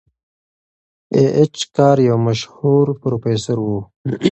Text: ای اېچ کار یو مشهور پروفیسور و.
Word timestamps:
ای 1.15 1.23
اېچ 1.37 1.57
کار 1.75 1.97
یو 2.07 2.17
مشهور 2.27 2.85
پروفیسور 3.01 3.57
و. 3.61 3.69